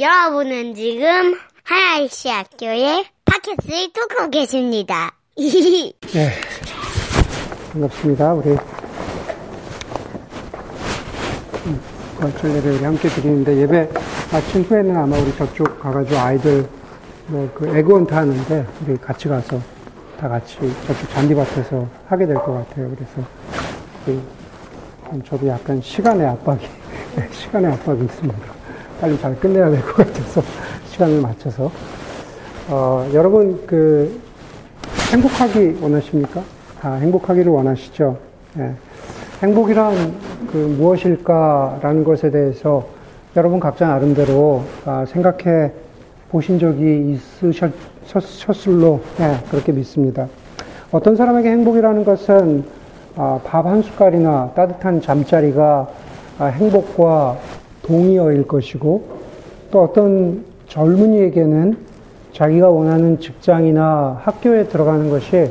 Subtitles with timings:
[0.00, 5.12] 여러분은 지금 하나이시 학교의 팟캐스트를 듣고 계십니다.
[5.36, 6.30] 네.
[7.72, 8.34] 반갑습니다.
[8.34, 8.56] 우리
[12.20, 13.88] 건설 예배를 함께 드리는데 예배
[14.32, 16.68] 마친 후에는 아마 우리 저쪽 가가지고 아이들
[17.28, 19.60] 뭐그 에그원트 하는데 우리 같이 가서
[20.20, 20.56] 다 같이
[20.86, 22.90] 저쪽 잔디밭에서 하게 될 것 같아요.
[22.94, 23.28] 그래서
[24.04, 24.22] 그
[25.26, 26.60] 저도 약간 시간의 압박이
[27.16, 28.57] 네, 시간의 압박이 있습니다.
[29.00, 30.42] 빨리 잘 끝내야 될 것 같아서
[30.90, 31.70] 시간을 맞춰서
[32.68, 34.20] 어, 여러분 그
[35.12, 36.42] 행복하기 원하십니까?
[36.82, 38.16] 아, 행복하기를 원하시죠.
[38.58, 38.72] 예.
[39.42, 40.14] 행복이란
[40.52, 42.86] 그 무엇일까라는 것에 대해서
[43.36, 45.72] 여러분 각자 나름대로 아, 생각해
[46.30, 47.18] 보신 적이
[48.04, 50.26] 있으셨을로 예, 그렇게 믿습니다.
[50.90, 52.64] 어떤 사람에게 행복이라는 것은
[53.16, 55.88] 아, 밥한 숟갈이나 따뜻한 잠자리가
[56.38, 57.36] 아, 행복과
[57.88, 59.02] 동의어일 것이고
[59.70, 61.76] 또 어떤 젊은이에게는
[62.32, 65.50] 자기가 원하는 직장이나 학교에 들어가는 것이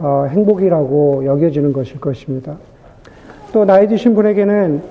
[0.00, 2.56] 어, 행복이라고 여겨지는 것일 것입니다.
[3.52, 4.82] 또 나이 드신 분에게는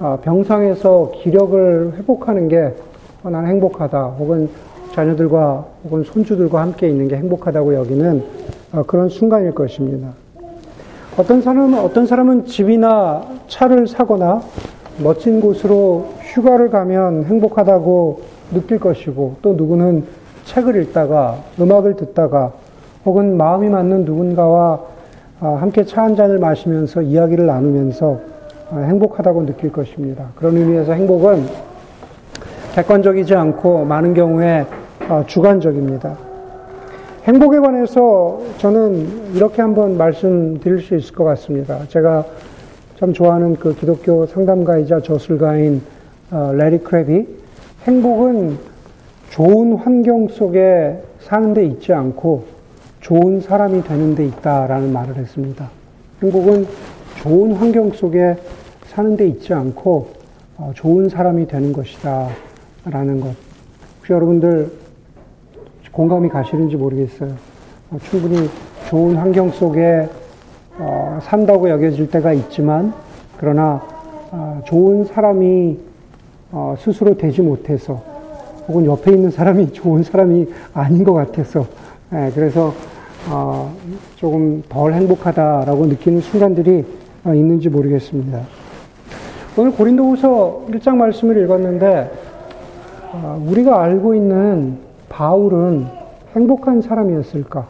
[0.00, 2.74] 어, 병상에서 기력을 회복하는 게
[3.22, 4.02] 어, 나는 행복하다.
[4.18, 4.50] 혹은
[4.92, 8.24] 자녀들과 혹은 손주들과 함께 있는 게 행복하다고 여기는
[8.72, 10.08] 어, 그런 순간일 것입니다.
[11.16, 14.42] 어떤 사람은 어떤 사람은 집이나 차를 사거나
[15.02, 18.20] 멋진 곳으로 휴가를 가면 행복하다고
[18.52, 20.04] 느낄 것이고 또 누구는
[20.44, 22.52] 책을 읽다가 음악을 듣다가
[23.04, 24.80] 혹은 마음이 맞는 누군가와
[25.40, 28.20] 아, 함께 차 한 잔을 마시면서 이야기를 나누면서
[28.70, 30.28] 아, 행복하다고 느낄 것입니다.
[30.36, 31.46] 그런 의미에서 행복은
[32.74, 34.64] 객관적이지 않고 많은 경우에
[35.08, 36.16] 아, 주관적입니다.
[37.24, 41.80] 행복에 관해서 저는 이렇게 한번 말씀드릴 수 있을 것 같습니다.
[41.88, 42.24] 제가
[42.98, 45.82] 참 좋아하는 그 기독교 상담가이자 저술가인
[46.32, 47.26] 레리 크랩이
[47.86, 48.56] 행복은
[49.28, 52.44] 좋은 환경 속에 사는 데 있지 않고
[53.00, 55.68] 좋은 사람이 되는 데 있다라는 말을 했습니다.
[56.22, 56.66] 행복은
[57.16, 58.36] 좋은 환경 속에
[58.86, 60.08] 사는 데 있지 않고
[60.56, 62.28] 어, 좋은 사람이 되는 것이다
[62.86, 63.34] 라는 것.
[63.98, 64.70] 혹시 여러분들
[65.90, 67.34] 공감이 가시는지 모르겠어요.
[67.90, 68.48] 어, 충분히
[68.88, 70.08] 좋은 환경 속에
[70.78, 72.94] 어, 산다고 여겨질 때가 있지만
[73.36, 73.82] 그러나
[74.64, 75.91] 좋은 사람이
[76.78, 78.02] 스스로 되지 못해서
[78.68, 81.66] 혹은 옆에 있는 사람이 좋은 사람이 아닌 것 같아서
[82.12, 82.72] 예, 그래서
[83.30, 83.74] 어,
[84.16, 86.84] 조금 덜 행복하다라고 느끼는 순간들이
[87.24, 88.40] 어, 있는지 모르겠습니다.
[89.56, 92.10] 오늘 고린도후서 1장 말씀을 읽었는데
[93.12, 95.86] 어, 우리가 알고 있는 바울은
[96.34, 97.66] 행복한 사람이었을까?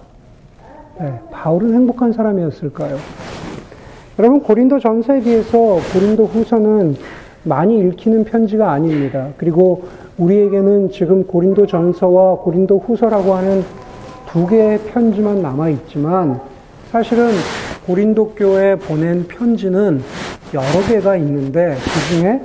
[1.00, 2.96] 네, 바울은 행복한 사람이었을까요?
[4.18, 6.96] 여러분 고린도 전서에 비해서 고린도 후서는
[7.44, 9.28] 많이 읽히는 편지가 아닙니다.
[9.36, 9.84] 그리고
[10.18, 13.64] 우리에게는 지금 고린도 전서와 고린도 후서라고 하는
[14.28, 16.40] 두 개의 편지만 남아 있지만
[16.90, 17.30] 사실은
[17.86, 20.00] 고린도 교에 보낸 편지는
[20.54, 22.40] 여러 개가 있는데 그 중에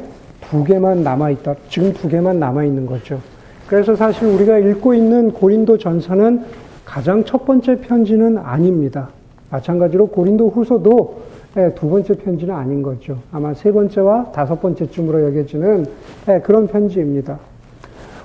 [0.49, 1.55] 두 개만 남아 있다.
[1.69, 3.19] 지금 두 개만 남아 있는 거죠.
[3.67, 6.45] 그래서 사실 우리가 읽고 있는 고린도 전서는
[6.85, 9.09] 가장 첫 번째 편지는 아닙니다.
[9.49, 11.26] 마찬가지로 고린도 후서도 예,
[11.75, 13.17] 두 번째 편지는 아닌 거죠.
[13.31, 15.85] 아마 세 번째와 다섯 번째쯤으로 여겨지는
[16.29, 17.39] 예, 그런 편지입니다.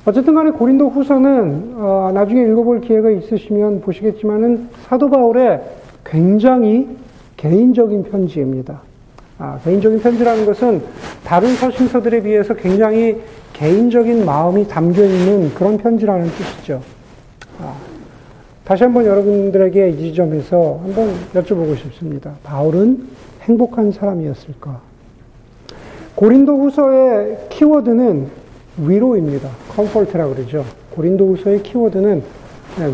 [0.04, 5.62] 어쨌든 간에 고린도 후서는 어, 나중에 읽어볼 기회가 있으시면 보시겠지만은 사도 바울의
[6.04, 6.88] 굉장히
[7.36, 8.82] 개인적인 편지입니다.
[9.38, 10.82] 아, 개인적인 편지라는 것은
[11.24, 13.20] 다른 서신서들에 비해서 굉장히
[13.52, 16.80] 개인적인 마음이 담겨 있는 그런 편지라는 뜻이죠.
[17.60, 17.74] 아,
[18.64, 22.34] 다시 한번 여러분들에게 이 지점에서 한번 여쭤보고 싶습니다.
[22.44, 23.08] 바울은
[23.42, 24.80] 행복한 사람이었을까?
[26.14, 28.28] 고린도 후서의 키워드는
[28.78, 29.48] 위로입니다.
[29.70, 30.64] comfort라고 그러죠.
[30.90, 32.22] 고린도 후서의 키워드는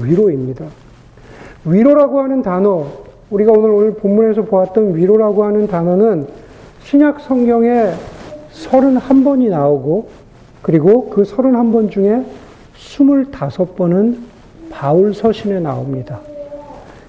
[0.03, 0.65] 위로입니다.
[1.67, 2.87] 위로라고 하는 단어,
[3.29, 6.29] 우리가 오늘 오늘 본문에서 보았던 위로라고 하는 단어는
[6.85, 7.93] 신약 성경에
[8.53, 10.09] 31번이 나오고
[10.63, 12.25] 그리고 그 31번 중에
[12.75, 14.17] 25번은
[14.79, 16.21] 바울 서신에 나옵니다.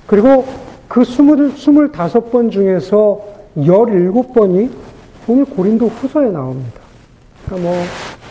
[0.07, 0.43] 그리고
[0.87, 3.21] 그 25번 중에서
[3.55, 4.71] 17번이
[5.27, 6.81] 오늘 고린도 후서에 나옵니다.
[7.45, 7.79] 그러니까 뭐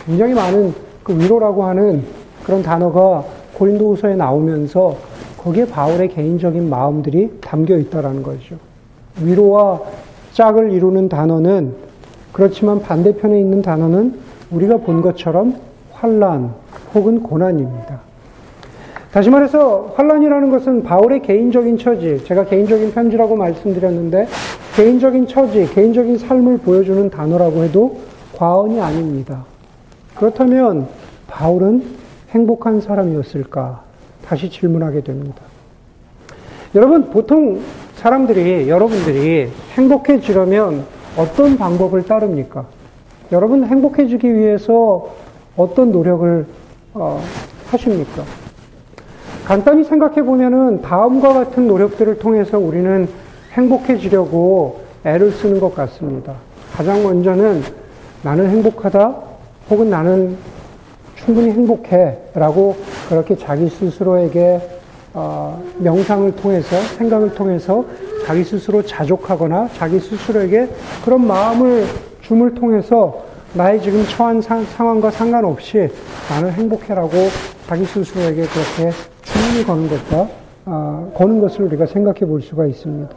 [0.05, 2.03] 굉장히 많은 그 위로라고 하는
[2.43, 4.97] 그런 단어가 고린도 후서에 나오면서
[5.37, 8.57] 거기에 바울의 개인적인 마음들이 담겨 있다라는 거죠.
[9.21, 9.79] 위로와
[10.33, 11.75] 짝을 이루는 단어는
[12.33, 14.19] 그렇지만 반대편에 있는 단어는
[14.51, 15.55] 우리가 본 것처럼
[15.93, 16.53] 환란
[16.93, 18.08] 혹은 고난입니다.
[19.11, 24.27] 다시 말해서 환란이라는 것은 바울의 개인적인 처지, 제가 개인적인 편지라고 말씀드렸는데
[24.75, 27.97] 개인적인 처지, 개인적인 삶을 보여주는 단어라고 해도
[28.35, 29.45] 과언이 아닙니다.
[30.15, 30.87] 그렇다면
[31.27, 31.83] 바울은
[32.29, 33.81] 행복한 사람이었을까?
[34.25, 35.41] 다시 질문하게 됩니다.
[36.75, 37.61] 여러분, 보통
[37.95, 40.85] 사람들이, 여러분들이 행복해지려면
[41.17, 42.65] 어떤 방법을 따릅니까?
[43.31, 45.09] 여러분 행복해지기 위해서
[45.55, 46.45] 어떤 노력을
[46.93, 47.21] 어,
[47.67, 48.23] 하십니까?
[49.49, 53.09] 간단히 생각해 보면은 다음과 같은 노력들을 통해서 우리는
[53.53, 56.35] 행복해지려고 애를 쓰는 것 같습니다.
[56.71, 57.63] 가장 먼저는
[58.21, 59.15] 나는 행복하다
[59.71, 60.37] 혹은 나는
[61.15, 62.77] 충분히 행복해 라고
[63.09, 64.61] 그렇게 자기 스스로에게
[65.15, 67.83] 어, 명상을 통해서 생각을 통해서
[68.27, 70.69] 자기 스스로 자족하거나 자기 스스로에게
[71.03, 71.87] 그런 마음을
[72.21, 73.23] 줌을 통해서
[73.55, 75.89] 나의 지금 처한 사, 상황과 상관없이
[76.29, 77.09] 나는 행복해라고
[77.65, 78.91] 자기 스스로에게 그렇게
[79.59, 80.27] 주문을 거는 것과
[80.65, 83.09] 어, 거는 것을 우리가 생각해 볼 수가 있습니다.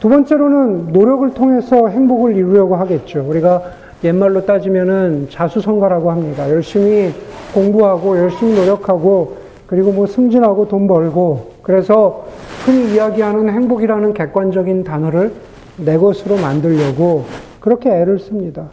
[0.00, 3.24] 두 번째로는 노력을 통해서 행복을 이루려고 하겠죠.
[3.28, 3.62] 우리가
[4.02, 6.50] 옛말로 따지면은 자수성가라고 합니다.
[6.50, 7.12] 열심히
[7.54, 9.36] 공부하고 열심히 노력하고
[9.66, 12.26] 그리고 뭐 승진하고 돈 벌고 그래서
[12.64, 15.32] 흔히 이야기하는 행복이라는 객관적인 단어를
[15.78, 17.24] 내 것으로 만들려고
[17.60, 18.66] 그렇게 애를 씁니다.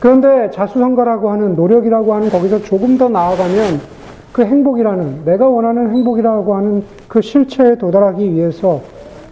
[0.00, 3.95] 그런데 자수성가라고 하는 노력이라고 하는 거기서 조금 더 나아가면
[4.36, 8.82] 그 행복이라는 내가 원하는 행복이라고 하는 그 실체에 도달하기 위해서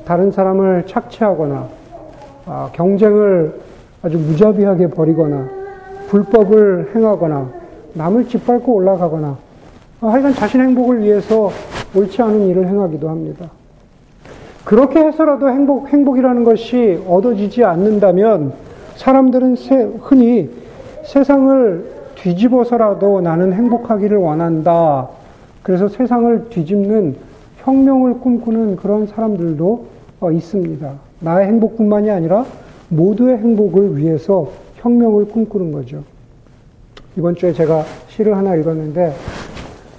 [0.06, 1.68] 다른 사람을 착취하거나
[2.46, 3.60] 아, 경쟁을
[4.00, 5.46] 아주 무자비하게 벌이거나
[6.08, 7.50] 불법을 행하거나
[7.92, 9.36] 남을 짓밟고 올라가거나
[10.00, 11.50] 아, 하여간 자신 행복을 위해서
[11.94, 13.50] 옳지 않은 일을 행하기도 합니다.
[14.64, 18.54] 그렇게 해서라도 행복, 행복이라는 것이 얻어지지 않는다면
[18.96, 19.56] 사람들은
[20.00, 20.48] 흔히
[21.04, 21.93] 세상을
[22.24, 25.08] 뒤집어서라도 나는 행복하기를 원한다.
[25.62, 27.16] 그래서 세상을 뒤집는
[27.58, 29.86] 혁명을 꿈꾸는 그런 사람들도
[30.20, 30.90] 어, 있습니다.
[31.20, 32.46] 나의 행복뿐만이 아니라
[32.88, 36.02] 모두의 행복을 위해서 혁명을 꿈꾸는 거죠.
[37.16, 39.12] 이번 주에 제가 시를 하나 읽었는데,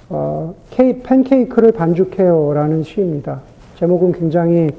[0.08, 3.40] 어, 케이, 팬케이크를 반죽해요 라는 시입니다.
[3.78, 4.70] 제목은 굉장히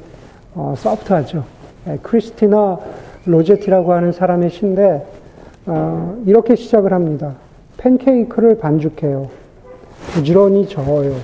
[0.54, 1.46] 어, 소프트하죠.
[1.86, 2.78] 네, 크리스티나
[3.26, 5.06] 로제티라고 하는 사람의 시인데,
[5.68, 7.36] 어, 이렇게 시작을 합니다.
[7.78, 9.30] 팬케이크를 반죽해요.
[10.14, 11.16] 부지런히 저어요.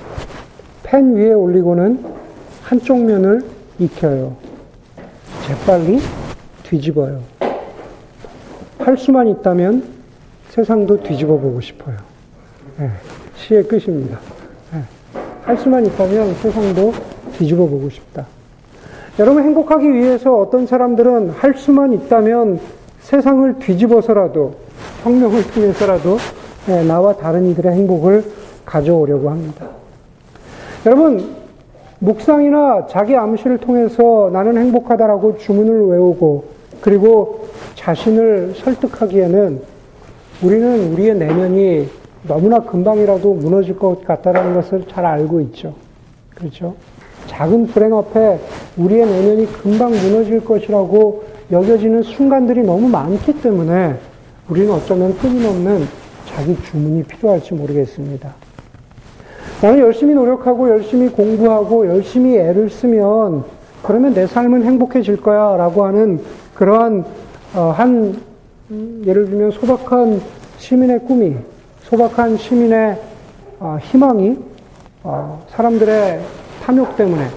[0.84, 2.04] 팬 위에 올리고는
[2.62, 3.42] 한쪽 면을
[3.80, 4.36] 익혀요.
[5.48, 6.00] 재빨리
[6.64, 7.22] 뒤집어요.
[8.80, 9.84] 할 수만 있다면
[10.50, 11.96] 세상도 뒤집어 보고 싶어요.
[12.78, 12.90] 네,
[13.38, 14.20] 시의 끝입니다.
[14.74, 14.82] 네,
[15.44, 16.94] 할 수만 있다면 세상도
[17.38, 18.28] 뒤집어 보고 싶다.
[19.20, 22.60] 여러분 행복하기 위해서 어떤 사람들은 할 수만 있다면
[23.04, 24.54] 세상을 뒤집어서라도
[25.04, 26.18] 혁명을 통해서라도
[26.66, 28.24] 네, 나와 다른 이들의 행복을
[28.66, 29.68] 가져오려고 합니다.
[30.86, 31.36] 여러분
[32.00, 36.46] 묵상이나 자기 암시를 통해서 나는 행복하다라고 주문을 외우고
[36.82, 39.62] 그리고 자신을 설득하기에는
[40.42, 41.90] 우리는 우리의 내면이
[42.28, 45.74] 너무나 금방이라도 무너질 것 같다라는 것을 잘 알고 있죠.
[46.36, 46.76] 그렇죠?
[47.28, 48.40] 작은 불행 앞에
[48.78, 53.96] 우리의 내면이 금방 무너질 것이라고 여겨지는 순간들이 너무 많기 때문에
[54.50, 55.86] 우리는 어쩌면 끊임없는
[56.26, 58.34] 자기 주문이 필요할지 모르겠습니다.
[59.62, 63.44] 나는 열심히 노력하고 열심히 공부하고 열심히 애를 쓰면
[63.82, 66.22] 그러면 내 삶은 행복해질 거야 라고 하는
[66.56, 67.06] 그러한
[67.56, 68.20] 어, 한
[69.06, 70.22] 예를 들면 소박한
[70.58, 71.36] 시민의 꿈이
[71.84, 73.00] 소박한 시민의
[73.60, 74.38] 어, 희망이
[75.04, 76.22] 어, 사람들의
[76.64, 77.28] 탐욕 때문에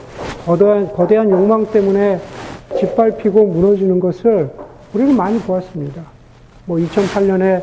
[0.47, 2.21] 거대한, 거대한 욕망 때문에
[2.79, 4.51] 짓밟히고 무너지는 것을
[4.93, 6.03] 우리는 많이 보았습니다.
[6.65, 7.63] 뭐 2008년에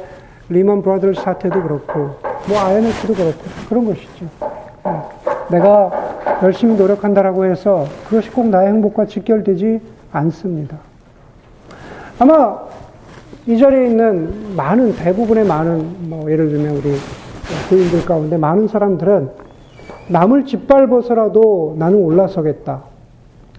[0.50, 2.15] 리먼 브라더스 사태도 그렇고
[2.48, 4.25] 뭐 IMF도 그렇고 그런 것이죠.
[5.50, 9.81] 내가 열심히 노력한다라고 해서 그것이 꼭 나의 행복과 직결되지
[10.12, 10.77] 않습니다.
[12.19, 12.60] 아마
[13.45, 16.93] 이 자리에 있는 많은 대부분의 많은 뭐 예를 들면 우리
[17.69, 19.29] 교인들 가운데 많은 사람들은
[20.07, 22.83] 남을 짓밟아서라도 나는 올라서겠다.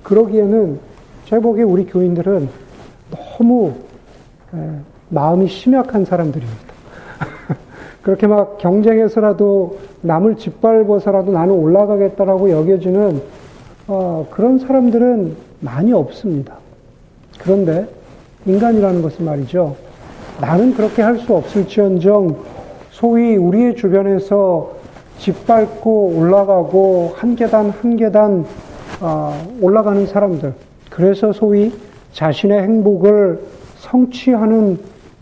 [0.02, 0.78] 그러기에는
[1.26, 2.49] 제 보기에 우리 교인들은
[3.11, 3.73] 너무
[5.09, 6.75] 마음이 심약한 사람들입니다.
[8.02, 13.23] 그렇게 막 경쟁해서라도 남을 짓밟아서라도 나는 올라가겠다라고 여겨지는
[13.87, 16.57] 어, 그런 사람들은 많이 없습니다.
[17.38, 17.87] 그런데
[18.47, 19.76] 인간이라는 것은 말이죠.
[20.40, 22.37] 나는 그렇게 할 수 없을지언정
[22.90, 24.73] 소위 우리의 주변에서
[25.19, 28.45] 짓밟고 올라가고 한 계단 한 계단
[29.00, 30.54] 어, 올라가는 사람들.
[30.94, 31.72] 그래서 소위
[32.12, 33.44] 자신의 행복을
[33.78, 34.78] 성취하는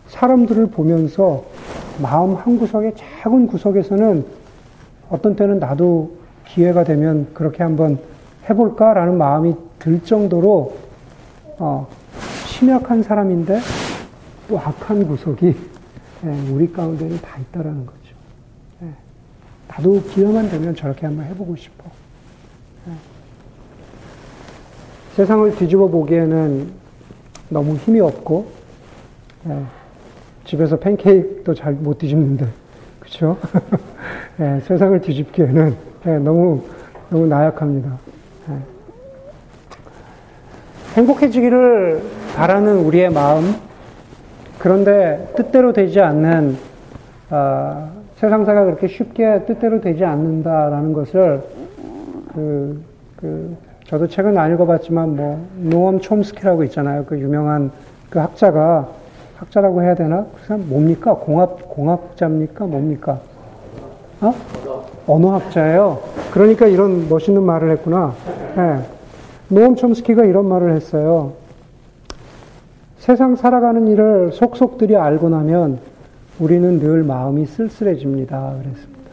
[0.09, 1.47] 사람들을 보면서
[2.02, 4.23] 마음 한 구석의 작은 구석에서는
[5.09, 7.99] 어떤 때는 나도 기회가 되면 그렇게 한번
[8.50, 10.76] 해볼까라는 마음이 들 정도로
[11.57, 11.88] 어,
[12.49, 13.59] 심약한 사람인데
[14.49, 15.57] 또 악한 구석이
[16.25, 18.14] 예, 우리 가운데는 다 있다라는 거죠.
[18.83, 18.88] 예,
[19.69, 21.91] 나도 기회만 되면 저렇게 한번 해보고 싶어.
[22.88, 22.93] 예.
[25.16, 26.71] 세상을 뒤집어 보기에는
[27.50, 28.47] 너무 힘이 없고,
[29.49, 29.59] 예,
[30.47, 32.47] 집에서 팬케이크도 잘 못 뒤집는데,
[33.00, 33.37] 그쵸?
[34.40, 35.76] 예, 세상을 뒤집기에는
[36.07, 36.62] 예, 너무,
[37.11, 37.90] 너무 나약합니다.
[38.50, 38.54] 예.
[40.97, 42.02] 행복해지기를
[42.35, 43.54] 바라는 우리의 마음,
[44.59, 46.57] 그런데 뜻대로 되지 않는,
[47.31, 51.42] 어, 세상사가 그렇게 쉽게 뜻대로 되지 않는다라는 것을,
[52.33, 52.81] 그,
[53.16, 53.57] 그,
[53.93, 57.05] 저도 책은 안 읽어봤지만, 뭐, 노엄 촘스키라고 있잖아요.
[57.05, 57.71] 그 유명한
[58.09, 58.89] 그 학자가,
[59.37, 60.25] 학자라고 해야 되나?
[60.35, 61.13] 그 사람 뭡니까?
[61.13, 62.65] 공학, 공학자입니까?
[62.65, 63.21] 뭡니까?
[64.23, 64.35] 어?
[65.07, 66.01] 언어학자예요.
[66.33, 68.15] 그러니까 이런 멋있는 말을 했구나.
[68.57, 68.79] 네.
[69.49, 71.35] 노엄 촘스키가 이런 말을 했어요.
[72.97, 75.81] 세상 살아가는 일을 속속들이 알고 나면
[76.39, 78.55] 우리는 늘 마음이 쓸쓸해집니다.
[78.63, 79.11] 그랬습니다.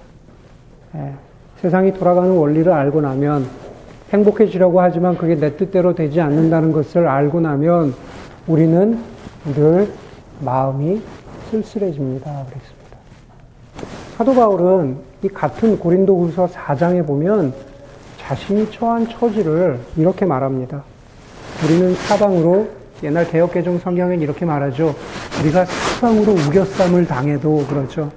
[0.93, 1.13] 네.
[1.57, 3.68] 세상이 돌아가는 원리를 알고 나면
[4.11, 7.93] 행복해지려고 하지만 그게 내 뜻대로 되지 않는다는 것을 알고 나면
[8.47, 8.99] 우리는
[9.53, 9.87] 늘
[10.39, 11.01] 마음이
[11.51, 12.45] 쓸쓸해집니다.
[12.49, 12.97] 그랬습니다.
[14.17, 17.53] 사도 바울은 이 같은 고린도 후서 4장에 보면
[18.17, 20.83] 자신이 처한 처지를 이렇게 말합니다.
[21.63, 22.67] 우리는 사방으로
[23.03, 24.95] 옛날 개혁개정 성경엔 이렇게 말하죠.
[25.41, 28.11] 우리가 사방으로 우겨쌈을 당해도 그렇죠.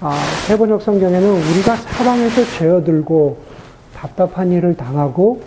[0.00, 0.14] 아,
[0.46, 3.51] 세번역 성경에는 우리가 사방에서 죄어들고
[4.02, 5.40] 답답한 일을 당하고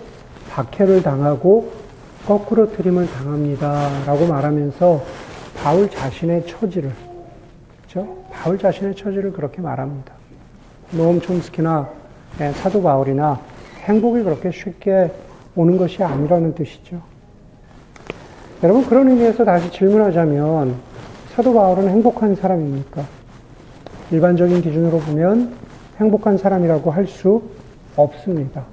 [0.50, 1.74] 박해를 당하고
[2.26, 3.90] 거꾸로 트림을 당합니다.
[4.06, 5.04] 라고 말하면서
[5.62, 6.90] 바울 자신의 처지를
[7.78, 8.18] 그렇죠?
[8.32, 10.14] 바울 자신의 처지를 그렇게 말합니다.
[10.92, 11.90] 노엄 촘스키나
[12.40, 13.42] 예, 사도 바울이나
[13.84, 15.12] 행복이 그렇게 쉽게
[15.58, 17.02] 오는 것이 아니라는 뜻이죠.
[18.64, 20.76] 여러분 그런 의미에서 다시 질문하자면
[21.36, 23.04] 사도 바울은 행복한 사람입니까?
[24.12, 25.54] 일반적인 기준으로 보면
[26.00, 27.42] 행복한 사람이라고 할 수
[27.96, 28.64] 없습니다.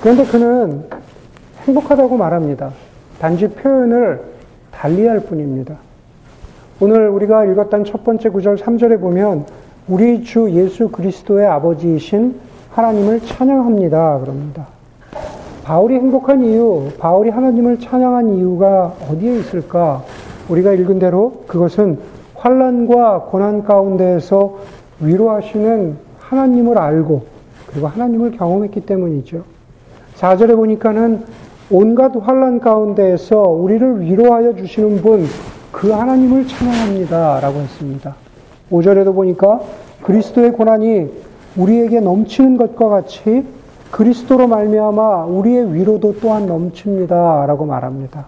[0.00, 0.84] 그런데 그는
[1.66, 2.70] 행복하다고 말합니다.
[3.20, 4.22] 단지 표현을
[4.70, 5.76] 달리할 뿐입니다.
[6.80, 9.46] 오늘 우리가 읽었던 첫 번째 구절 3절에 보면
[9.88, 12.38] 우리 주 예수 그리스도의 아버지이신
[12.70, 14.18] 하나님을 찬양합니다.
[14.20, 14.66] 그럽니다.
[15.64, 20.04] 바울이 행복한 이유, 바울이 하나님을 찬양한 이유가 어디에 있을까?
[20.48, 21.98] 우리가 읽은 대로 그것은
[22.34, 24.58] 환란과 고난 가운데에서
[25.00, 27.35] 위로하시는 하나님을 알고
[27.66, 29.42] 그리고 하나님을 경험했기 때문이죠.
[30.18, 31.24] 4절에 보니까는
[31.70, 35.26] 온갖 환란 가운데에서 우리를 위로하여 주시는 분,
[35.72, 37.40] 그 하나님을 찬양합니다.
[37.40, 38.14] 라고 했습니다.
[38.70, 39.60] 5절에도 보니까
[40.02, 41.10] 그리스도의 고난이
[41.56, 43.44] 우리에게 넘치는 것과 같이
[43.90, 47.46] 그리스도로 말미암아 우리의 위로도 또한 넘칩니다.
[47.46, 48.26] 라고 말합니다.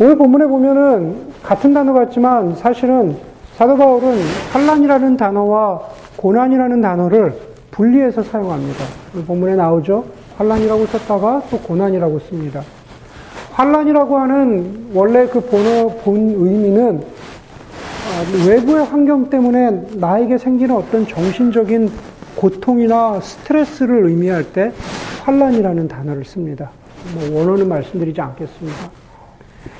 [0.00, 3.16] 오늘 본문에 보면은 같은 단어 같지만 사실은
[3.56, 4.18] 사도 바울은
[4.52, 5.82] 환란이라는 단어와
[6.16, 8.84] 고난이라는 단어를 분리해서 사용합니다.
[9.26, 10.04] 본문에 나오죠.
[10.36, 12.62] 환란이라고 썼다가 또 고난이라고 씁니다.
[13.52, 17.02] 환란이라고 하는 원래 그 본어 본 의미는
[18.10, 21.90] 아, 외부의 환경 때문에 나에게 생기는 어떤 정신적인
[22.36, 24.72] 고통이나 스트레스를 의미할 때
[25.24, 26.70] 환란이라는 단어를 씁니다.
[27.14, 28.90] 뭐 원어는 말씀드리지 않겠습니다.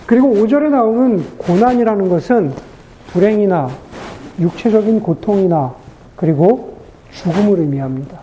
[0.06, 2.52] 그리고 5절에 나오는 고난이라는 것은
[3.09, 3.70] 불행이나
[4.38, 5.75] 육체적인 고통이나
[6.16, 6.69] 그리고
[7.12, 8.18] 죽음을 의미합니다.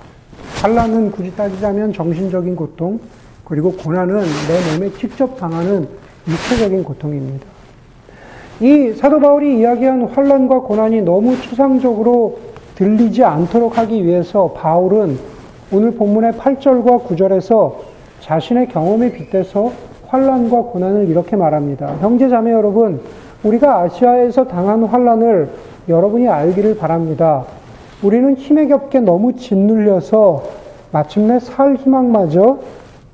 [0.61, 2.99] 환란은 굳이 따지자면 정신적인 고통,
[3.45, 5.87] 그리고 고난은 내 몸에 직접 당하는
[6.27, 7.45] 육체적인 고통입니다.
[8.59, 12.39] 이 사도 바울이 이야기한 환란과 고난이 너무 추상적으로
[12.75, 15.17] 들리지 않도록 하기 위해서 바울은
[15.71, 17.73] 오늘 본문의 8절과 9절에서
[18.21, 19.71] 자신의 경험에 빗대서
[20.07, 21.97] 환란과 고난을 이렇게 말합니다.
[21.99, 23.01] 형제 자매 여러분,
[23.43, 25.49] 우리가 아시아에서 당한 환란을
[25.87, 27.45] 여러분이 알기를 바랍니다.
[28.03, 30.43] 우리는 힘에 겹게 너무 짓눌려서
[30.91, 32.59] 마침내 살 희망마저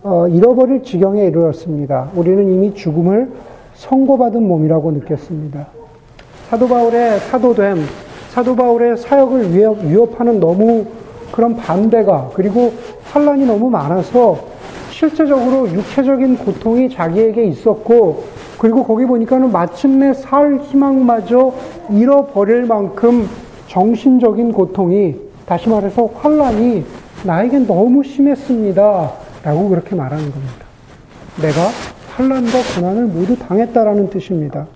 [0.03, 2.09] 어, 잃어버릴 지경에 이르렀습니다.
[2.13, 3.31] 우리는 이미 죽음을
[3.75, 5.65] 선고받은 몸이라고 느꼈습니다.
[6.49, 7.77] 사도 바울의 사도됨,
[8.31, 10.85] 사도 바울의 사역을 위협, 위협 하는 너무
[11.31, 12.73] 그런 반대가 그리고
[13.05, 14.37] 환란이 너무 많아서
[14.91, 18.23] 실제적으로 육체적인 고통이 자기에게 있었고
[18.57, 21.53] 그리고 거기 보니까는 마침내 살 희망마저
[21.89, 23.27] 잃어버릴 만큼
[23.73, 25.15] 정신적인 고통이
[25.47, 26.85] 다시 말해서 환란이
[27.23, 29.11] 나에게 너무 심했습니다.
[29.43, 30.65] 라고 그렇게 말하는 겁니다.
[31.41, 31.69] 내가
[32.15, 34.67] 환란과 고난을 모두 당했다라는 뜻입니다.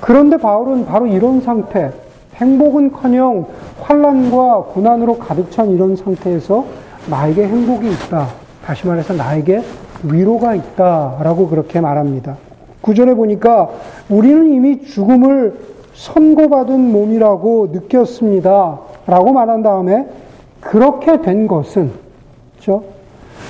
[0.00, 1.92] 그런데 바울은 바로 이런 상태,
[2.36, 3.46] 행복은커녕
[3.82, 6.64] 환란과 고난으로 가득 찬 이런 상태에서
[7.10, 8.28] 나에게 행복이 있다.
[8.64, 9.62] 다시 말해서 나에게
[10.04, 12.38] 위로가 있다라고 그렇게 말합니다.
[12.80, 13.68] 구절에 보니까
[14.08, 18.78] 우리는 이미 죽음을 선고받은 몸이라고 느꼈습니다.
[19.06, 20.06] 라고 말한 다음에
[20.60, 21.90] 그렇게 된 것은
[22.54, 22.84] 그렇죠?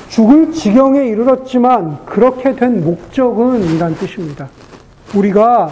[0.09, 4.49] 죽을 지경에 이르렀지만 그렇게 된 목적은 이란 뜻입니다.
[5.15, 5.71] 우리가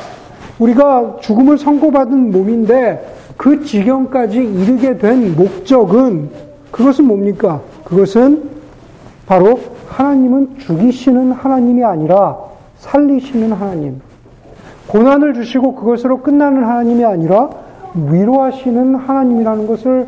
[0.59, 6.31] 우리가 죽음을 선고받은 몸인데 그 지경까지 이르게 된 목적은
[6.71, 7.61] 그것은 뭡니까?
[7.85, 8.51] 그것은
[9.27, 12.37] 바로 하나님은 죽이시는 하나님이 아니라
[12.79, 14.01] 살리시는 하나님.
[14.88, 17.50] 고난을 주시고 그것으로 끝나는 하나님이 아니라
[17.95, 20.07] 위로하시는 하나님이라는 것을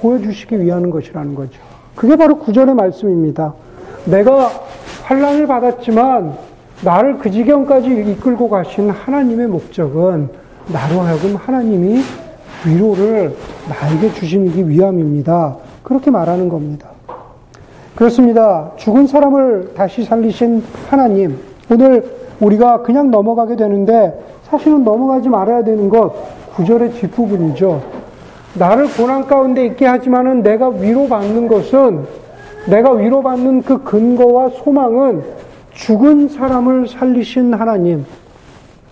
[0.00, 1.60] 보여주시기 위한 것이라는 거죠.
[1.94, 3.54] 그게 바로 구절의 말씀입니다.
[4.06, 4.50] 내가
[5.04, 6.34] 환란을 받았지만
[6.82, 10.28] 나를 그 지경까지 이끌고 가신 하나님의 목적은
[10.72, 12.00] 나로 하여금 하나님이
[12.66, 13.36] 위로를
[13.68, 15.56] 나에게 주시기 위함입니다.
[15.82, 16.88] 그렇게 말하는 겁니다.
[17.94, 18.70] 그렇습니다.
[18.76, 21.38] 죽은 사람을 다시 살리신 하나님.
[21.70, 26.12] 오늘 우리가 그냥 넘어가게 되는데 사실은 넘어가지 말아야 되는 것
[26.56, 27.82] 구절의 뒷부분이죠.
[28.54, 32.04] 나를 고난 가운데 있게 하지만은 내가 위로받는 것은
[32.66, 35.22] 내가 위로받는 그 근거와 소망은
[35.72, 38.04] 죽은 사람을 살리신 하나님.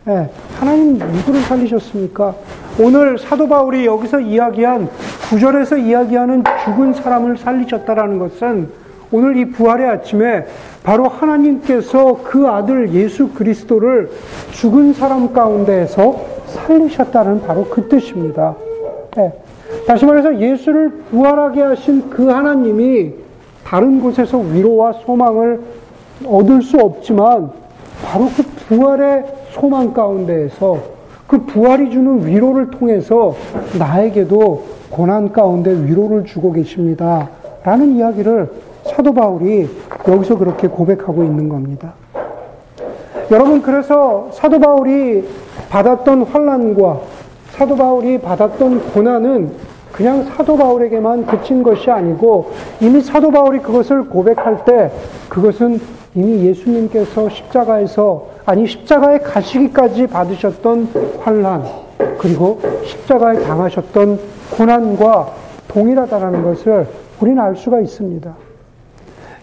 [0.08, 2.34] 예, 하나님 누구를 살리셨습니까?
[2.80, 4.88] 오늘 사도 바울이 여기서 이야기한
[5.28, 8.70] 구절에서 이야기하는 죽은 사람을 살리셨다라는 것은
[9.10, 10.46] 오늘 이 부활의 아침에
[10.88, 14.08] 바로 하나님께서 그 아들 예수 그리스도를
[14.52, 18.54] 죽은 사람 가운데에서 살리셨다는 바로 그 뜻입니다.
[19.18, 19.30] 예,
[19.86, 23.12] 다시 말해서 예수를 부활하게 하신 그 하나님이
[23.66, 25.60] 다른 곳에서 위로와 소망을
[26.24, 27.50] 얻을 수 없지만
[28.02, 30.78] 바로 그 부활의 소망 가운데에서
[31.26, 33.36] 그 부활이 주는 위로를 통해서
[33.78, 37.28] 나에게도 고난 가운데 위로를 주고 계십니다.
[37.62, 39.68] 라는 이야기를 사도 바울이
[40.06, 41.94] 여기서 그렇게 고백하고 있는 겁니다.
[43.30, 45.28] 여러분 그래서 사도 바울이
[45.68, 47.00] 받았던 환란과
[47.50, 49.52] 사도 바울이 받았던 고난은
[49.92, 54.90] 그냥 사도 바울에게만 그친 것이 아니고 이미 사도 바울이 그것을 고백할 때
[55.28, 55.80] 그것은
[56.14, 60.88] 이미 예수님께서 십자가에서 아니 십자가에 가시기까지 받으셨던
[61.20, 61.64] 환란
[62.18, 64.18] 그리고 십자가에 당하셨던
[64.56, 65.28] 고난과
[65.68, 66.86] 동일하다라는 것을
[67.20, 68.47] 우리는 알 수가 있습니다.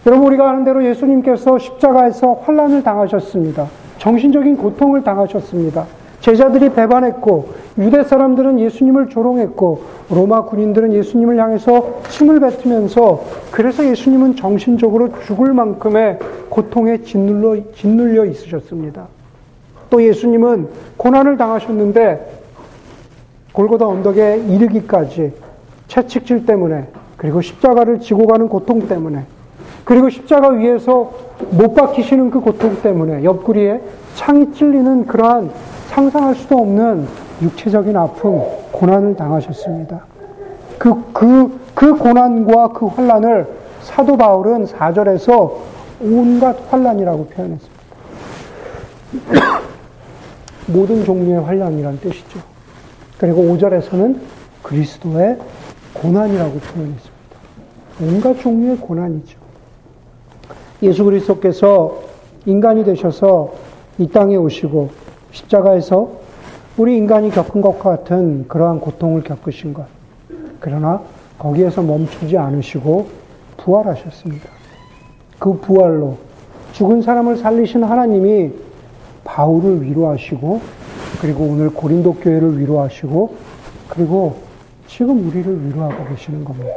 [0.06, 3.66] 여러분 우리가 아는 대로 예수님께서 십자가에서 환란을 당하셨습니다.
[3.98, 5.84] 정신적인 고통을 당하셨습니다.
[6.20, 15.10] 제자들이 배반했고 유대 사람들은 예수님을 조롱했고 로마 군인들은 예수님을 향해서 침을 뱉으면서 그래서 예수님은 정신적으로
[15.22, 19.08] 죽을 만큼의 고통에 짓눌러, 짓눌려 있으셨습니다.
[19.90, 22.42] 또 예수님은 고난을 당하셨는데
[23.52, 25.32] 골고다 언덕에 이르기까지
[25.88, 26.84] 채찍질 때문에
[27.16, 29.24] 그리고 십자가를 지고 가는 고통 때문에
[29.86, 31.12] 그리고 십자가 위에서
[31.52, 33.80] 못 박히시는 그 고통 때문에 옆구리에
[34.16, 35.52] 창이 찔리는 그러한
[35.90, 37.06] 상상할 수도 없는
[37.40, 40.00] 육체적인 아픔, 고난을 당하셨습니다.
[40.76, 43.46] 그, 그, 그 고난과 그 환란을
[43.82, 45.52] 사도 바울은 4절에서
[46.00, 47.76] 온갖 환란이라고 표현했습니다.
[50.66, 52.40] 모든 종류의 환란이라는 뜻이죠.
[53.18, 54.18] 그리고 5절에서는
[54.64, 55.38] 그리스도의
[55.94, 57.12] 고난이라고 표현했습니다.
[58.02, 59.45] 온갖 종류의 고난이죠.
[60.82, 62.02] 예수 그리스도께서
[62.44, 63.52] 인간이 되셔서
[63.98, 64.90] 이 땅에 오시고
[65.32, 66.10] 십자가에서
[66.76, 69.86] 우리 인간이 겪은 것과 같은 그러한 고통을 겪으신 것.
[70.60, 71.00] 그러나
[71.38, 73.06] 거기에서 멈추지 않으시고
[73.56, 74.48] 부활하셨습니다.
[75.38, 76.18] 그 부활로
[76.72, 78.50] 죽은 사람을 살리신 하나님이
[79.24, 80.60] 바울을 위로하시고
[81.20, 83.34] 그리고 오늘 고린도 교회를 위로하시고
[83.88, 84.36] 그리고
[84.86, 86.74] 지금 우리를 위로하고 계시는 겁니다.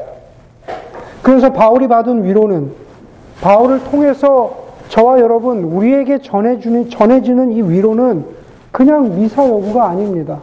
[1.21, 2.71] 그래서 바울이 받은 위로는
[3.41, 8.25] 바울을 통해서 저와 여러분 우리에게 전해주는 전해지는 이 위로는
[8.71, 10.41] 그냥 미사 여구가 아닙니다.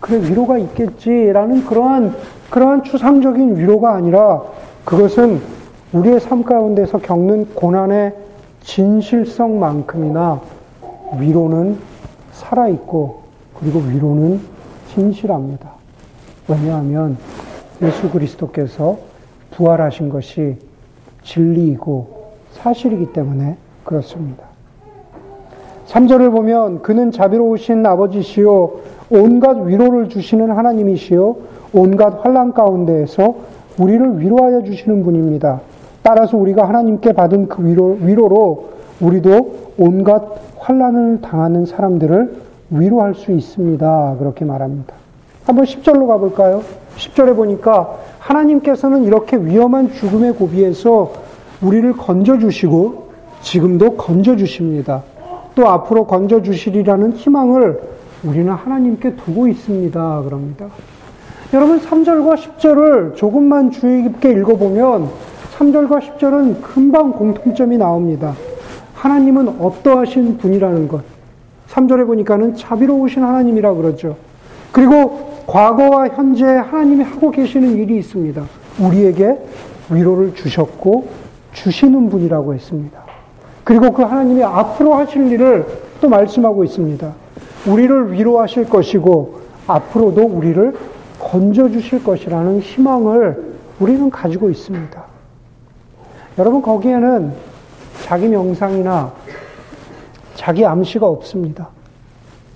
[0.00, 2.14] 그래, 위로가 있겠지라는 그러한,
[2.50, 4.42] 그러한 추상적인 위로가 아니라
[4.84, 5.40] 그것은
[5.92, 8.14] 우리의 삶 가운데서 겪는 고난의
[8.62, 10.40] 진실성만큼이나
[11.18, 11.78] 위로는
[12.32, 13.22] 살아 있고
[13.58, 14.40] 그리고 위로는
[14.94, 15.70] 진실합니다.
[16.46, 17.16] 왜냐하면
[17.82, 18.98] 예수 그리스도께서
[19.52, 20.56] 부활하신 것이
[21.24, 22.17] 진리이고
[22.62, 24.44] 사실이기 때문에 그렇습니다.
[25.88, 28.72] 3절을 보면 그는 자비로우신 아버지시요
[29.10, 31.36] 온갖 위로를 주시는 하나님이시요
[31.72, 33.34] 온갖 환란 가운데에서
[33.78, 35.60] 우리를 위로하여 주시는 분입니다.
[36.02, 40.22] 따라서 우리가 하나님께 받은 그 위로, 위로로 우리도 온갖
[40.58, 44.16] 환란을 당하는 사람들을 위로할 수 있습니다.
[44.18, 44.94] 그렇게 말합니다.
[45.46, 46.62] 한번 10절로 가볼까요?
[46.96, 51.27] 10절에 보니까 하나님께서는 이렇게 위험한 죽음의 고비에서
[51.60, 53.08] 우리를 건져주시고
[53.42, 55.02] 지금도 건져주십니다.
[55.54, 57.80] 또 앞으로 건져주시리라는 희망을
[58.22, 60.22] 우리는 하나님께 두고 있습니다.
[60.22, 60.66] 그럽니다.
[61.54, 65.08] 여러분 3절과 10절을 조금만 주의 깊게 읽어보면
[65.56, 68.34] 3절과 10절은 금방 공통점이 나옵니다.
[68.94, 71.02] 하나님은 어떠하신 분이라는 것.
[71.70, 74.16] 3절에 보니까는 자비로우신 하나님이라 그러죠.
[74.72, 78.42] 그리고 과거와 현재 하나님이 하고 계시는 일이 있습니다.
[78.80, 79.38] 우리에게
[79.90, 81.08] 위로를 주셨고
[81.52, 83.02] 주시는 분이라고 했습니다.
[83.64, 85.66] 그리고 그 하나님이 앞으로 하실 일을
[86.00, 87.12] 또 말씀하고 있습니다.
[87.66, 90.74] 우리를 위로하실 것이고 앞으로도 우리를
[91.18, 95.04] 건져주실 것이라는 희망을 우리는 가지고 있습니다.
[96.38, 97.32] 여러분, 거기에는
[98.04, 99.12] 자기 명상이나
[100.34, 101.68] 자기 암시가 없습니다.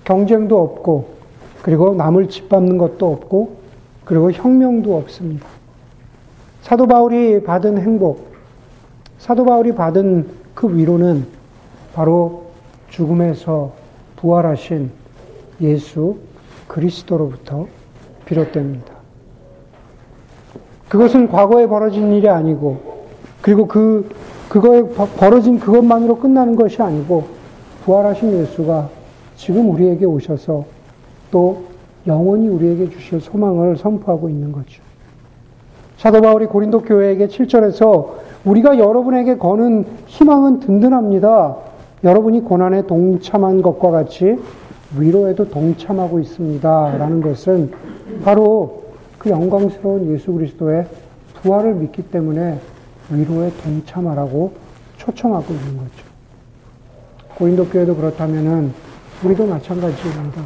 [0.05, 1.09] 경쟁도 없고,
[1.61, 3.57] 그리고 남을 짓밟는 것도 없고,
[4.05, 5.45] 그리고 혁명도 없습니다.
[6.61, 8.32] 사도 바울이 받은 행복,
[9.23, 11.25] 사도 바울이 받은 그 위로는
[11.93, 12.47] 바로
[12.89, 13.71] 죽음에서
[14.17, 14.91] 부활하신
[15.61, 16.17] 예수
[16.67, 17.67] 그리스도로부터
[18.25, 18.93] 비롯됩니다.
[20.89, 23.05] 그것은 과거에 벌어진 일이 아니고,
[23.41, 24.13] 그리고 그,
[24.49, 24.83] 그거에
[25.17, 27.23] 벌어진 그것만으로 끝나는 것이 아니고,
[27.85, 28.89] 부활하신 예수가
[29.37, 30.65] 지금 우리에게 오셔서
[31.31, 31.63] 또
[32.07, 34.83] 영원히 우리에게 주실 소망을 선포하고 있는 거죠.
[35.95, 41.55] 사도 바울이 고린도 교회에게 7절에서 우리가 여러분에게 거는 희망은 든든합니다.
[42.03, 44.37] 여러분이 고난에 동참한 것과 같이
[44.97, 46.97] 위로에도 동참하고 있습니다.
[46.97, 47.71] 라는 것은
[48.23, 48.83] 바로
[49.17, 50.85] 그 영광스러운 예수 그리스도의
[51.41, 52.59] 부활을 믿기 때문에
[53.09, 54.51] 위로에 동참하라고
[54.97, 56.13] 초청하고 있는 거죠.
[57.37, 58.73] 고린도 교회도 그렇다면은
[59.23, 60.41] 우리도 마찬가지입니다.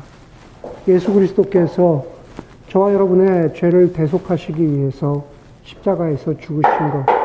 [0.88, 2.06] 예수 그리스도께서
[2.70, 5.26] 저와 여러분의 죄를 대속하시기 위해서
[5.64, 7.17] 십자가에서 죽으신 것,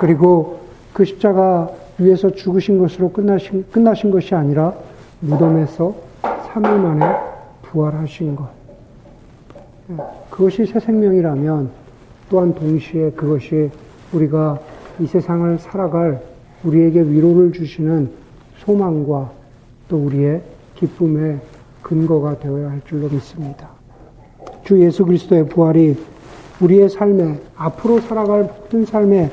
[0.00, 0.60] 그리고
[0.94, 4.72] 그 십자가 위에서 죽으신 것으로 끝나신, 끝나신 것이 아니라
[5.20, 7.16] 무덤에서 3일 만에
[7.60, 8.48] 부활하신 것.
[10.30, 11.68] 그것이 새 생명이라면
[12.30, 13.70] 또한 동시에 그것이
[14.12, 14.58] 우리가
[15.00, 16.22] 이 세상을 살아갈
[16.64, 18.10] 우리에게 위로를 주시는
[18.60, 19.30] 소망과
[19.90, 20.40] 또 우리의
[20.76, 21.40] 기쁨의
[21.82, 23.68] 근거가 되어야 할 줄로 믿습니다.
[24.64, 25.98] 주 예수 그리스도의 부활이
[26.62, 29.30] 우리의 삶에 앞으로 살아갈 모든 삶의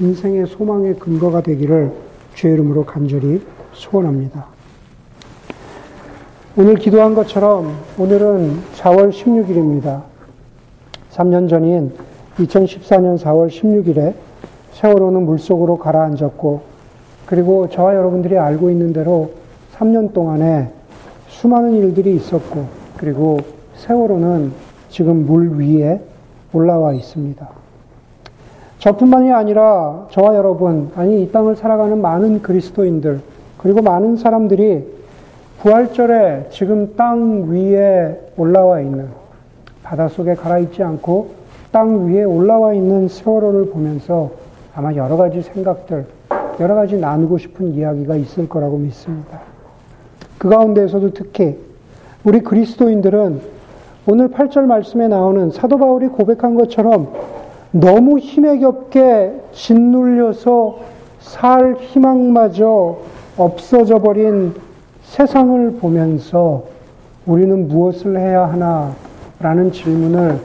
[0.00, 1.92] 인생의 소망의 근거가 되기를
[2.34, 3.42] 주의 이름으로 간절히
[3.74, 4.46] 소원합니다.
[6.56, 10.02] 오늘 기도한 것처럼 오늘은 4월 16일입니다.
[11.12, 11.92] 3년 전인
[12.38, 14.14] 2014년 4월 16일에
[14.72, 16.62] 세월호는 물속으로 가라앉았고
[17.26, 19.32] 그리고 저와 여러분들이 알고 있는 대로
[19.74, 20.72] 3년 동안에
[21.28, 23.38] 수많은 일들이 있었고 그리고
[23.76, 24.52] 세월호는
[24.88, 26.00] 지금 물 위에
[26.54, 27.59] 올라와 있습니다.
[28.80, 33.20] 저뿐만이 아니라 저와 여러분, 아니 이 땅을 살아가는 많은 그리스도인들,
[33.58, 34.84] 그리고 많은 사람들이
[35.60, 39.08] 부활절에 지금 땅 위에 올라와 있는,
[39.82, 41.28] 바닷속에 가라앉지 않고
[41.70, 44.30] 땅 위에 올라와 있는 세월호를 보면서
[44.74, 46.06] 아마 여러 가지 생각들,
[46.58, 49.40] 여러 가지 나누고 싶은 이야기가 있을 거라고 믿습니다.
[50.38, 51.58] 그 가운데에서도 특히
[52.24, 53.40] 우리 그리스도인들은
[54.06, 57.39] 오늘 8절 말씀에 나오는 사도 바울이 고백한 것처럼
[57.72, 60.78] 너무 힘에 겹게 짓눌려서
[61.20, 62.98] 살 희망마저
[63.36, 64.54] 없어져 버린
[65.04, 66.64] 세상을 보면서
[67.26, 68.92] 우리는 무엇을 해야 하나?
[69.38, 70.38] 라는 질문을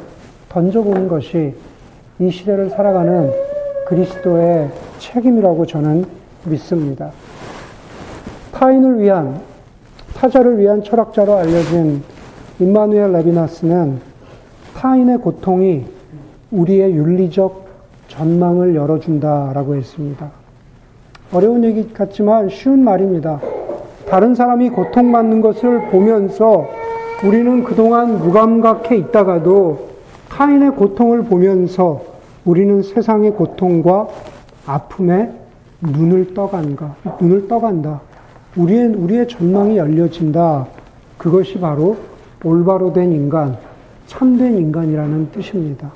[0.49, 1.53] 던져보는 것이
[2.19, 3.31] 이 시대를 살아가는
[3.87, 6.05] 그리스도의 책임이라고 저는
[6.45, 7.11] 믿습니다.
[8.53, 9.41] 타인을 위한,
[10.15, 12.03] 타자를 위한 철학자로 알려진
[12.59, 13.99] 임마누엘 레비나스는
[14.75, 15.94] 타인의 고통이
[16.55, 17.65] 우리의 윤리적
[18.07, 20.31] 전망을 열어준다라고 했습니다.
[21.33, 23.41] 어려운 얘기 같지만 쉬운 말입니다.
[24.07, 26.67] 다른 사람이 고통받는 것을 보면서
[27.25, 29.89] 우리는 그동안 무감각해 있다가도
[30.29, 32.03] 타인의 고통을 보면서
[32.45, 34.07] 우리는 세상의 고통과
[34.65, 35.31] 아픔에
[35.81, 36.95] 눈을 떠간다.
[37.19, 38.01] 눈을 떠간다.
[38.55, 40.67] 우리의, 우리의 전망이 열려진다.
[41.17, 41.97] 그것이 바로
[42.43, 43.57] 올바로 된 인간,
[44.05, 45.91] 참된 인간이라는 뜻입니다.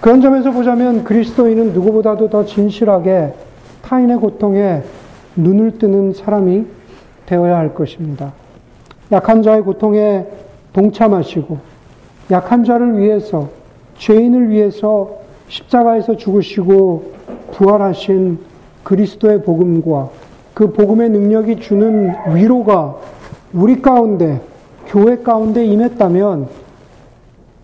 [0.00, 3.34] 그런 점에서 보자면 그리스도인은 누구보다도 더 진실하게
[3.82, 4.82] 타인의 고통에
[5.36, 6.66] 눈을 뜨는 사람이
[7.26, 8.32] 되어야 할 것입니다.
[9.10, 10.26] 약한 자의 고통에
[10.72, 11.58] 동참하시고
[12.30, 13.48] 약한 자를 위해서
[13.96, 17.12] 죄인을 위해서 십자가에서 죽으시고
[17.52, 18.38] 부활하신
[18.84, 20.10] 그리스도의 복음과
[20.54, 22.96] 그 복음의 능력이 주는 위로가
[23.52, 24.40] 우리 가운데
[24.86, 26.48] 교회 가운데 임했다면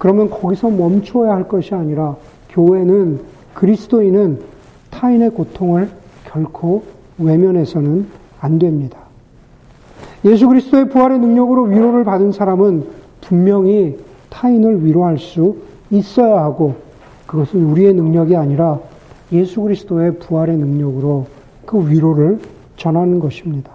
[0.04, 2.16] 그러면 거기서 멈추어야 할 것이 아니라
[2.50, 3.20] 교회는
[3.54, 4.38] 그리스도인은
[4.90, 5.88] 타인의 고통을
[6.26, 6.82] 결코
[7.16, 8.06] 외면해서는
[8.38, 8.98] 안 됩니다.
[10.26, 12.84] 예수 그리스도의 부활의 능력으로 위로를 받은 사람은
[13.22, 13.96] 분명히
[14.28, 15.56] 타인을 위로할 수
[15.90, 16.74] 있어야 하고
[17.26, 18.80] 그것은 우리의 능력이 아니라
[19.32, 21.28] 예수 그리스도의 부활의 능력으로
[21.64, 22.40] 그 위로를
[22.76, 23.70] 전하는 것입니다.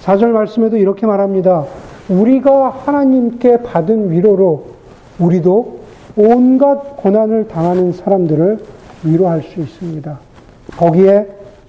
[0.00, 1.64] 4절 말씀에도 이렇게 말합니다.
[2.08, 4.77] 우리가 하나님께 받은 위로로
[5.18, 5.78] 우리도
[6.16, 8.58] 온갖 고난을 당하는 사람들을
[9.04, 10.18] 위로할 수 있습니다.
[10.76, 11.26] 거기에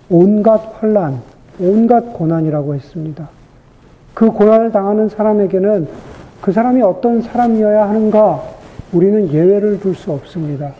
[0.09, 1.21] 온갖 환란,
[1.59, 3.29] 온갖 고난이라고 했습니다.
[4.13, 5.87] 그 고난을 당하는 사람에게는
[6.41, 8.41] 그 사람이 어떤 사람이어야 하는가
[8.91, 10.73] 우리는 예외를 둘 수 없습니다.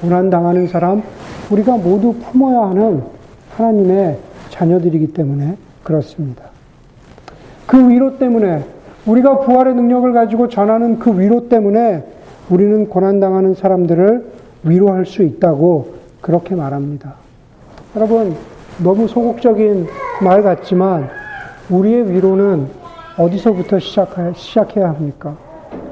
[0.00, 1.02] 고난 당하는 사람
[1.50, 3.02] 우리가 모두 품어야 하는
[3.50, 6.44] 하나님의 자녀들이기 때문에 그렇습니다.
[7.66, 8.64] 그 위로 때문에
[9.06, 12.04] 우리가 부활의 능력을 가지고 전하는 그 위로 때문에
[12.50, 14.26] 우리는 고난당하는 사람들을
[14.64, 17.14] 위로할 수 있다고 그렇게 말합니다.
[17.96, 18.36] 여러분,
[18.82, 19.86] 너무 소극적인
[20.22, 21.08] 말 같지만
[21.70, 22.66] 우리의 위로는
[23.16, 25.36] 어디서부터 시작해야 합니까?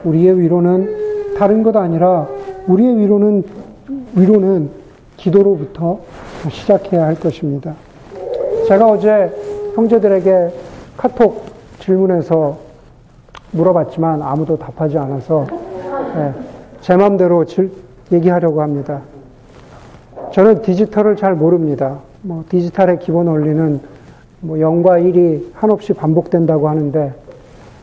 [0.04, 2.26] 우리의 위로는 다른 것 아니라
[2.66, 3.44] 우리의 위로는
[4.14, 4.70] 위로는
[5.16, 6.00] 기도로부터
[6.50, 7.74] 시작해야 할 것입니다.
[8.68, 9.30] 제가 어제
[9.74, 10.50] 형제들에게
[10.96, 11.46] 카톡
[11.80, 12.67] 질문해서
[13.52, 15.46] 물어봤지만 아무도 답하지 않아서
[16.14, 16.34] 네,
[16.80, 17.44] 제 마음대로
[18.12, 19.00] 얘기하려고 합니다.
[20.32, 21.98] 저는 디지털을 잘 모릅니다.
[22.22, 23.80] 뭐 디지털의 기본 원리는
[24.40, 27.12] 뭐 0과 1이 한없이 반복된다고 하는데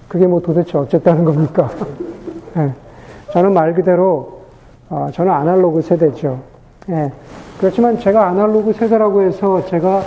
[0.07, 1.69] 그게 뭐 도대체 어쨌다는 겁니까?
[2.53, 2.73] 네,
[3.33, 4.41] 저는 말 그대로
[4.89, 6.39] 어, 저는 아날로그 세대죠.
[6.87, 7.11] 네,
[7.59, 10.03] 그렇지만 제가 아날로그 세대라고 해서 제가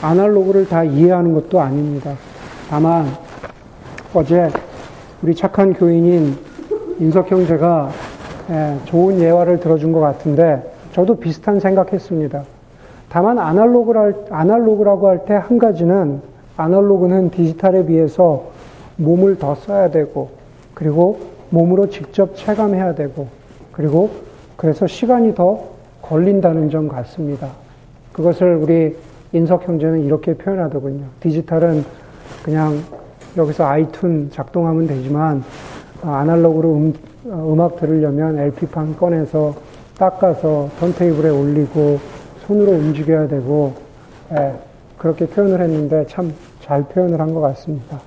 [0.00, 2.14] 아날로그를 다 이해하는 것도 아닙니다.
[2.70, 3.06] 다만
[4.14, 4.48] 어제
[5.22, 6.36] 우리 착한 교인인
[6.98, 7.90] 인석 형제가
[8.50, 12.42] 예, 좋은 예화를 들어준 것 같은데 저도 비슷한 생각했습니다.
[13.08, 16.20] 다만 아날로그랄, 아날로그라고 할 때 한 가지는
[16.56, 18.44] 아날로그는 디지털에 비해서
[18.96, 20.30] 몸을 더 써야 되고
[20.74, 23.28] 그리고 몸으로 직접 체감해야 되고
[23.72, 24.10] 그리고
[24.56, 25.60] 그래서 시간이 더
[26.02, 27.48] 걸린다는 점 같습니다.
[28.12, 28.96] 그것을 우리
[29.32, 31.04] 인석 형제는 이렇게 표현하더군요.
[31.20, 31.84] 디지털은
[32.42, 32.78] 그냥
[33.36, 35.42] 여기서 아이튠 작동하면 되지만
[36.02, 36.94] 아날로그로 음,
[37.26, 39.54] 음악 들으려면 LP판 꺼내서
[39.98, 41.98] 닦아서 턴테이블에 올리고
[42.46, 43.74] 손으로 움직여야 되고
[44.32, 44.52] 예,
[44.98, 47.98] 그렇게 표현을 했는데 참 잘 표현을 한 것 같습니다.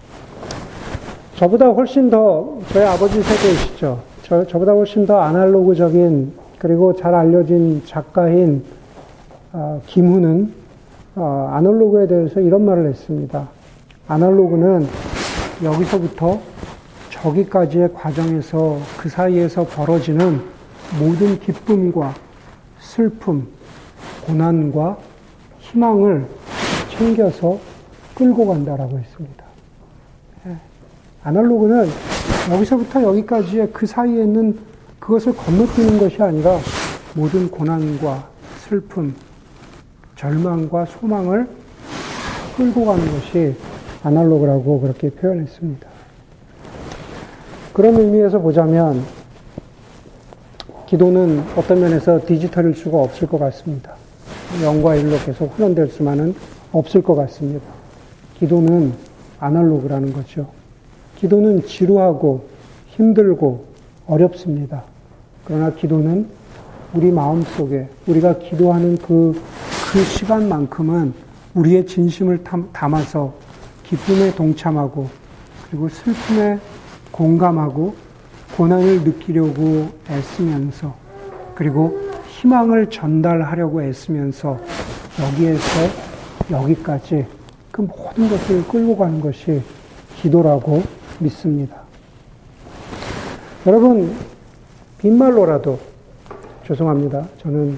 [1.36, 4.00] 저보다 훨씬 더 저희 아버지 세대이시죠.
[4.24, 8.64] 저, 저보다 훨씬 더 아날로그적인 그리고 잘 알려진 작가인
[9.52, 10.54] 어, 김훈은
[11.18, 13.48] 어, 아날로그에 대해서 이런 말을 했습니다.
[14.08, 14.88] 아날로그는
[15.64, 16.42] 여기서부터
[17.10, 20.42] 저기까지의 과정에서 그 사이에서 벌어지는
[21.00, 22.14] 모든 기쁨과
[22.80, 23.48] 슬픔,
[24.26, 24.98] 고난과
[25.60, 26.26] 희망을
[26.90, 27.60] 챙겨서
[28.14, 29.46] 끌고 간다라고 했습니다.
[30.48, 30.56] 예.
[31.24, 31.90] 아날로그는
[32.52, 34.58] 여기서부터 여기까지의 그 사이에 있는
[35.00, 36.60] 그것을 건너뛰는 것이 아니라
[37.14, 38.28] 모든 고난과
[38.68, 39.16] 슬픔,
[40.16, 41.48] 절망과 소망을
[42.58, 43.56] 끌고 가는 것이
[44.06, 45.88] 아날로그라고 그렇게 표현했습니다.
[47.74, 49.04] 그런 의미에서 보자면
[50.86, 53.96] 기도는 어떤 면에서 디지털일 수가 없을 것 같습니다.
[54.62, 56.36] 0과 1로 계속 훈련될 수만은
[56.72, 57.66] 없을 것 같습니다.
[58.38, 58.94] 기도는
[59.40, 60.48] 아날로그라는 거죠.
[61.18, 62.46] 기도는 지루하고
[62.90, 63.66] 힘들고
[64.06, 64.84] 어렵습니다.
[65.46, 66.28] 그러나 기도는
[66.94, 69.42] 우리 마음 속에 우리가 기도하는 그,
[69.92, 71.14] 그 시간만큼은
[71.56, 73.45] 우리의 진심을 담아서
[73.88, 75.10] 기쁨에 동참하고
[75.70, 76.60] 그리고 슬픔에
[77.12, 77.96] 공감하고
[78.58, 80.96] 고난을 느끼려고 애쓰면서
[81.56, 84.60] 그리고 희망을 전달하려고 애쓰면서
[85.22, 85.62] 여기에서
[86.52, 87.26] 여기까지
[87.72, 89.62] 그 모든 것을 끌고 가는 것이
[90.18, 90.84] 기도라고
[91.20, 91.78] 믿습니다.
[93.66, 94.16] 여러분,
[95.00, 95.80] 빈말로라도,
[96.68, 97.28] 죄송합니다.
[97.42, 97.78] 저는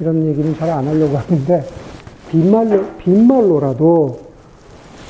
[0.00, 1.64] 이런 얘기는 잘 안 하려고 하는데,
[2.30, 4.23] 빈말로, 빈말로라도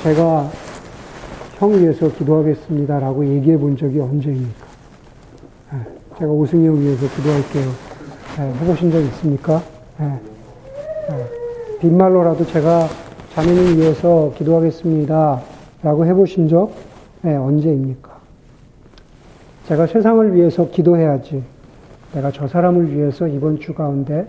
[0.04, 0.50] 제가
[1.56, 4.66] 형 위해서 기도하겠습니다라고 얘기해 본 적이 언제입니까?
[5.72, 5.78] 네,
[6.18, 7.64] 제가 우승이 형 위해서 기도할게요.
[8.36, 9.62] 네, 해보신 적 있습니까?
[9.98, 10.20] 네,
[11.80, 12.86] 빈말로라도 제가
[13.32, 15.40] 자매님 위해서 기도하겠습니다.
[15.82, 16.72] 라고 해보신 적
[17.24, 18.10] 언제입니까?
[19.68, 21.42] 제가 세상을 위해서 기도해야지.
[22.12, 24.28] 내가 저 사람을 위해서 이번 주 가운데,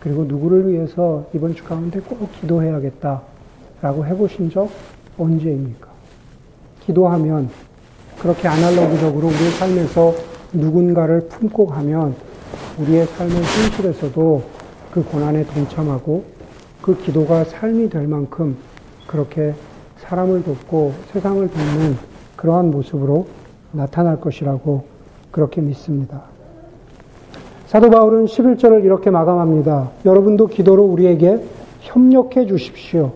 [0.00, 3.22] 그리고 누구를 위해서 이번 주 가운데 꼭 기도해야겠다.
[3.80, 4.68] 라고 해보신 적
[5.18, 5.88] 언제입니까?
[6.86, 7.48] 기도하면
[8.18, 10.14] 그렇게 아날로그적으로 우리의 삶에서
[10.52, 12.14] 누군가를 품고 가면
[12.78, 14.42] 우리의 삶의 현실에서도
[14.92, 16.24] 그 고난에 동참하고
[16.80, 18.56] 그 기도가 삶이 될 만큼
[19.06, 19.54] 그렇게
[19.98, 21.96] 사람을 돕고 세상을 돕는
[22.36, 23.26] 그러한 모습으로
[23.72, 24.84] 나타날 것이라고
[25.30, 26.22] 그렇게 믿습니다.
[27.66, 29.90] 사도 바울은 11절을 이렇게 마감합니다.
[30.04, 31.42] 여러분도 기도로 우리에게
[31.80, 33.12] 협력해 주십시오.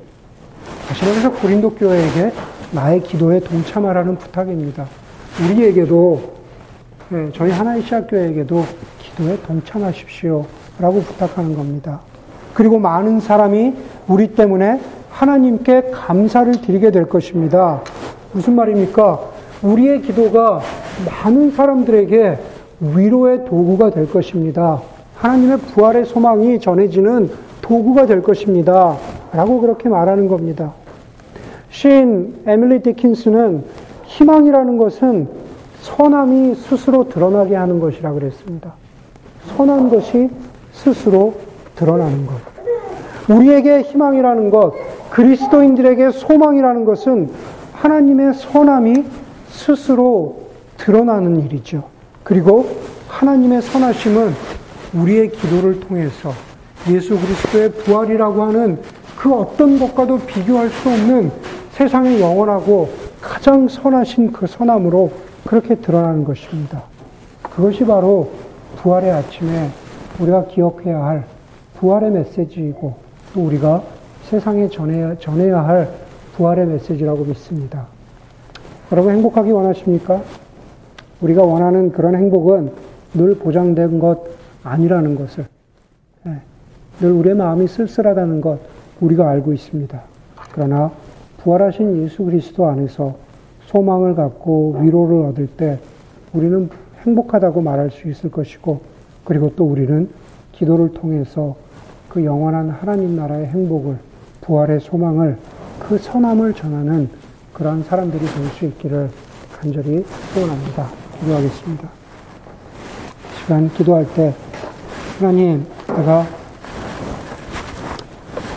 [1.09, 2.33] 말해서 고린도 교회에게
[2.72, 4.87] 나의 기도에 동참하라는 부탁입니다.
[5.44, 6.38] 우리에게도
[7.12, 8.64] 예, 저희 하나의 시학교회에게도
[8.98, 10.44] 기도에 동참하십시오.
[10.79, 12.01] 라고 부탁하는 겁니다.
[12.55, 13.74] 그리고 많은 사람이
[14.07, 17.83] 우리 때문에 하나님께 감사를 드리게 될 것입니다.
[18.33, 19.20] 무슨 말입니까?
[19.62, 20.61] 우리의 기도가
[21.07, 22.38] 많은 사람들에게
[22.81, 24.81] 위로의 도구가 될 것입니다.
[25.16, 28.96] 하나님의 부활의 소망이 전해지는 도구가 될 것입니다.
[29.33, 30.73] 라고 그렇게 말하는 겁니다.
[31.71, 33.64] 시인 에밀리 디킨스는
[34.05, 35.29] 희망이라는 것은
[35.81, 38.73] 선함이 스스로 드러나게 하는 것이라 그랬습니다.
[39.57, 40.29] 선한 것이
[40.73, 41.35] 스스로
[41.77, 42.35] 드러나는 것.
[43.29, 44.73] 우리에게 희망이라는 것,
[45.11, 47.31] 그리스도인들에게 소망이라는 것은
[47.75, 49.05] 하나님의 선함이
[49.51, 51.85] 스스로 드러나는 일이죠.
[52.25, 52.69] 그리고
[53.09, 54.33] 하나님의 선하심은
[54.95, 56.33] 우리의 기도를 통해서
[56.91, 58.79] 예수 그리스도의 부활이라고 하는
[59.19, 61.33] 그 어떤 것과도 비교할 수 없는
[61.73, 62.89] 세상의 영원하고
[63.21, 65.11] 가장 선하신 그 선함으로
[65.45, 66.85] 그렇게 드러나는 것입니다.
[67.43, 68.31] 그것이 바로
[68.77, 69.71] 부활의 아침에
[70.21, 71.25] 우리가 기억해야 할
[71.79, 72.97] 부활의 메시지이고
[73.35, 73.83] 또 우리가
[74.23, 75.89] 세상에 전해야, 전해야 할
[76.37, 77.87] 부활의 메시지라고 믿습니다.
[78.93, 80.23] 여러분 행복하기 원하십니까?
[81.21, 82.71] 우리가 원하는 그런 행복은
[83.15, 84.21] 늘 보장된 것
[84.63, 85.47] 아니라는 것을
[86.23, 86.41] 네,
[87.01, 90.01] 늘 우리의 마음이 쓸쓸하다는 것 우리가 알고 있습니다.
[90.53, 90.91] 그러나
[91.43, 93.17] 부활하신 예수 그리스도 안에서
[93.67, 95.79] 소망을 갖고 위로를 얻을 때
[96.33, 96.69] 우리는
[97.03, 98.81] 행복하다고 말할 수 있을 것이고
[99.25, 100.09] 그리고 또 우리는
[100.53, 101.57] 기도를 통해서
[102.09, 103.97] 그 영원한 하나님 나라의 행복을
[104.41, 105.37] 부활의 소망을
[105.79, 107.09] 그 선함을 전하는
[107.53, 109.11] 그러한 사람들이 될 수 있기를
[109.53, 110.87] 간절히 소원합니다.
[111.21, 111.89] 기도하겠습니다.
[113.41, 114.35] 시간 기도할 때
[115.19, 116.27] 하나님 내가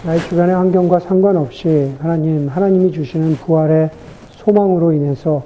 [0.04, 3.92] 나의 주변의 환경과 상관없이 하나님 하나님이 주시는 부활의
[4.32, 5.44] 소망으로 인해서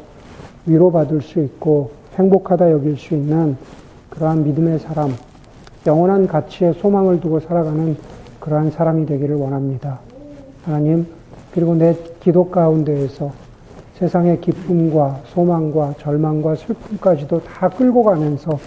[0.65, 3.57] 위로받을 수 있고 행복하다 여길 수 있는
[4.09, 5.11] 그러한 믿음의 사람,
[5.85, 7.97] 영원한 가치에 소망을 두고 살아가는
[8.39, 9.99] 그러한 사람이 되기를 원합니다.
[10.63, 11.05] 하나님,
[11.53, 13.33] 그리고 내 기도 가운데에서
[13.95, 18.57] 세상의 기쁨과 소망과 절망과 슬픔까지도 다 끌고 가면서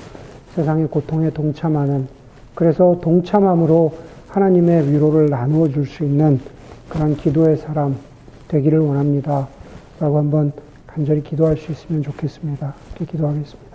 [0.54, 2.08] 세상의 고통에 동참하는
[2.54, 3.92] 그래서 동참함으로
[4.38, 6.38] 하나님의 위로를 나누어 줄 수 있는
[6.88, 7.96] 그런 기도의 사람
[8.46, 9.48] 되기를 원합니다.
[9.98, 10.52] 라고 한번
[10.86, 12.72] 간절히 기도할 수 있으면 좋겠습니다.
[12.90, 13.67] 이렇게 기도하겠습니다.